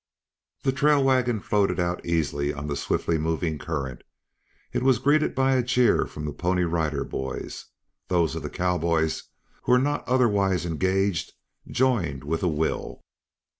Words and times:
The 0.63 0.71
trail 0.71 1.03
wagon 1.03 1.41
floated 1.41 1.79
out 1.79 2.03
easily 2.03 2.51
on 2.51 2.65
the 2.65 2.75
swiftly 2.75 3.19
moving 3.19 3.59
current. 3.59 4.01
It 4.73 4.81
was 4.81 4.97
greeted 4.97 5.35
by 5.35 5.53
a 5.53 5.61
cheer 5.61 6.07
from 6.07 6.25
the 6.25 6.33
Pony 6.33 6.63
Rider 6.63 7.03
Boys. 7.03 7.65
Those 8.07 8.33
of 8.33 8.41
the 8.41 8.49
cowboys 8.49 9.25
who 9.61 9.73
were 9.73 9.77
not 9.77 10.03
otherwise 10.07 10.65
engaged 10.65 11.33
joined 11.69 12.23
with 12.23 12.41
a 12.41 12.47
will. 12.47 13.03